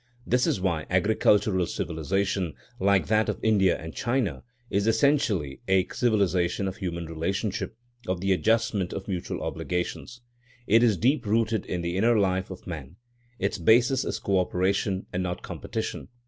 This 0.25 0.47
is 0.47 0.59
why 0.59 0.87
agricultural 0.89 1.67
civilisation, 1.67 2.55
like 2.79 3.05
that 3.05 3.29
of 3.29 3.37
India 3.43 3.77
and 3.79 3.93
China, 3.93 4.43
is 4.71 4.87
essentially 4.87 5.61
a 5.67 5.85
civilisation 5.91 6.67
of 6.67 6.77
human 6.77 7.05
relationship, 7.05 7.77
of 8.07 8.19
the 8.19 8.31
adjustment 8.33 8.93
of 8.93 9.07
mutual 9.07 9.43
obligations. 9.43 10.21
It 10.65 10.81
is 10.81 10.97
deep 10.97 11.23
rooted 11.27 11.67
in 11.67 11.83
the 11.83 11.97
inner 11.97 12.17
life 12.17 12.49
of 12.49 12.65
man. 12.65 12.95
Its 13.37 13.59
basis 13.59 14.03
is 14.03 14.17
co 14.17 14.39
operation 14.39 15.05
and 15.13 15.21
not 15.21 15.43
competition. 15.43 16.07